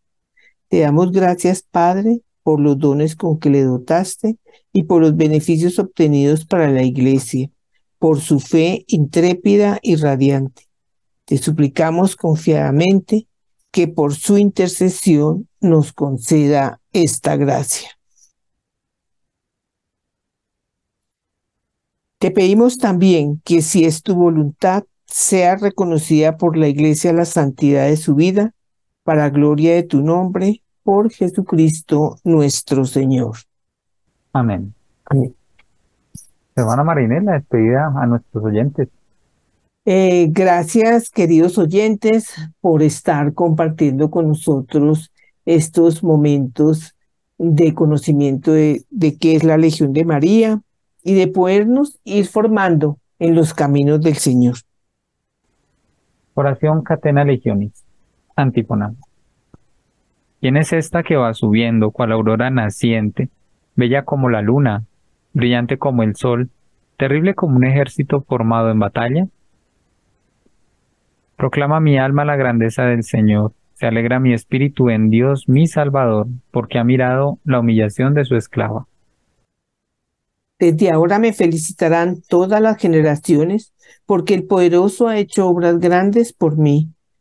[0.67, 4.37] Te damos gracias, Padre, por los dones con que le dotaste
[4.73, 7.51] y por los beneficios obtenidos para la Iglesia,
[7.99, 10.69] por su fe intrépida y radiante.
[11.25, 13.27] Te suplicamos confiadamente
[13.71, 17.91] que por su intercesión nos conceda esta gracia.
[22.19, 27.87] Te pedimos también que si es tu voluntad, sea reconocida por la Iglesia la santidad
[27.87, 28.55] de su vida,
[29.03, 33.37] para gloria de tu nombre, por Jesucristo nuestro Señor.
[34.33, 34.75] Amén.
[35.05, 35.35] Amén.
[36.55, 38.89] Hermana Marinela, despedida a nuestros oyentes.
[39.85, 45.11] Eh, gracias, queridos oyentes, por estar compartiendo con nosotros
[45.45, 46.95] estos momentos
[47.39, 50.61] de conocimiento de, de qué es la Legión de María
[51.03, 54.57] y de podernos ir formando en los caminos del Señor.
[56.35, 57.85] Oración Catena Legionis.
[58.37, 58.95] Antífona.
[60.43, 63.29] ¿Quién es esta que va subiendo cual aurora naciente,
[63.77, 64.83] bella como la luna,
[65.33, 66.51] brillante como el sol,
[66.97, 69.29] terrible como un ejército formado en batalla?
[71.37, 76.27] Proclama mi alma la grandeza del Señor, se alegra mi espíritu en Dios mi Salvador,
[76.51, 78.89] porque ha mirado la humillación de su esclava.
[80.59, 83.73] Desde ahora me felicitarán todas las generaciones,
[84.07, 86.92] porque el poderoso ha hecho obras grandes por mí.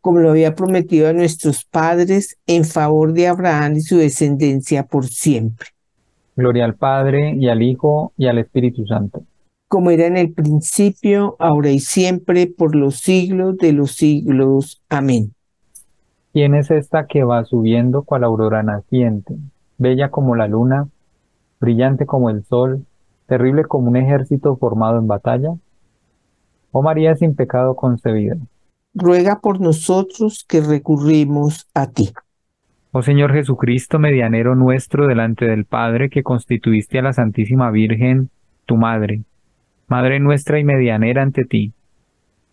[0.00, 5.06] como lo había prometido a nuestros padres, en favor de Abraham y su descendencia por
[5.06, 5.68] siempre.
[6.36, 9.22] Gloria al Padre y al Hijo y al Espíritu Santo.
[9.68, 14.82] Como era en el principio, ahora y siempre, por los siglos de los siglos.
[14.88, 15.32] Amén.
[16.32, 19.36] ¿Quién es esta que va subiendo cual aurora naciente,
[19.78, 20.88] bella como la luna,
[21.60, 22.86] brillante como el sol,
[23.26, 25.54] terrible como un ejército formado en batalla?
[26.72, 28.36] Oh María sin pecado concebida.
[28.94, 32.10] Ruega por nosotros que recurrimos a ti.
[32.92, 38.30] Oh Señor Jesucristo, medianero nuestro delante del Padre, que constituiste a la Santísima Virgen,
[38.66, 39.22] tu Madre,
[39.86, 41.72] Madre nuestra y medianera ante ti.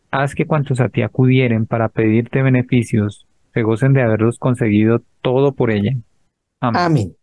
[0.10, 5.54] Haz que cuantos a ti acudieren para pedirte beneficios, se gocen de haberlos conseguido todo
[5.54, 5.96] por ella.
[6.60, 6.82] Amén.
[6.82, 7.17] Amén.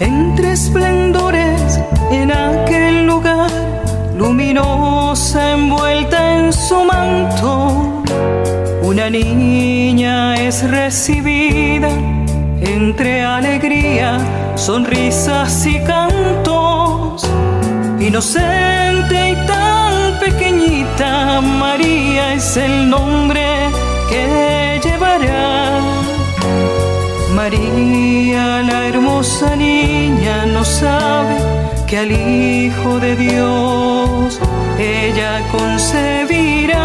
[0.00, 1.80] Entre esplendores
[2.12, 3.50] en aquel lugar,
[4.16, 8.04] luminosa envuelta en su manto,
[8.82, 11.90] una niña es recibida
[12.60, 14.18] entre alegría,
[14.54, 17.28] sonrisas y cantos.
[17.98, 23.44] Inocente y tan pequeñita, María es el nombre
[24.08, 25.80] que llevará.
[27.34, 28.87] María, la
[29.18, 31.38] hermosa niña, no sabe
[31.88, 34.38] que al Hijo de Dios
[34.78, 36.84] ella concebirá.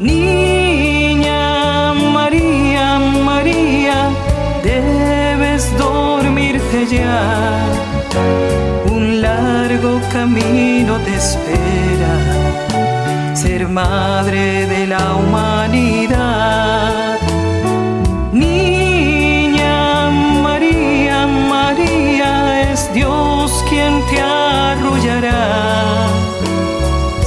[0.00, 4.08] Niña María, María,
[4.62, 7.66] debes dormirte ya.
[8.90, 12.14] Un largo camino te espera,
[13.34, 16.93] ser madre de la humanidad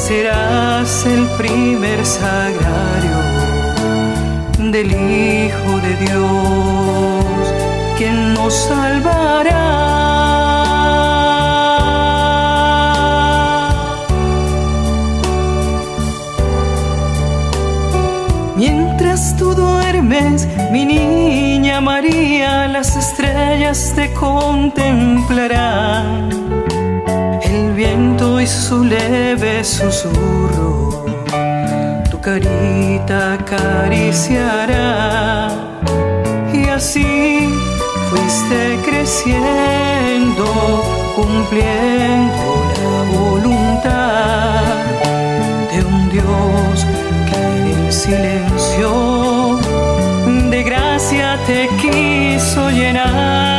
[0.07, 3.17] serás el primer sagrario
[4.71, 7.25] del Hijo de Dios,
[7.97, 9.65] quien nos salvará.
[18.55, 26.37] Mientras tú duermes, mi niña María, las estrellas te contemplarán.
[27.77, 31.05] El viento y su leve susurro,
[32.09, 34.79] tu carita acariciará.
[36.51, 37.53] Y así
[38.09, 40.43] fuiste creciendo,
[41.15, 42.47] cumpliendo
[42.81, 44.63] la voluntad
[45.71, 46.87] de un Dios
[47.91, 49.59] silencio
[50.49, 53.56] de gracia te quiso llenar.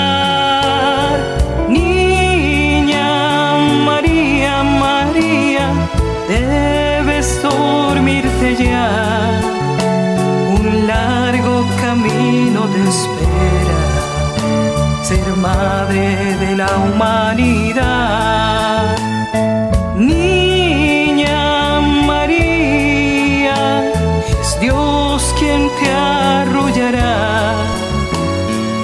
[10.58, 13.80] Un largo camino te espera,
[15.02, 18.18] ser madre de la humanidad.
[25.80, 27.54] te arrullará,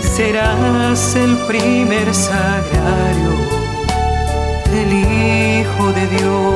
[0.00, 3.32] serás el primer sagrario
[4.70, 6.53] del Hijo de Dios,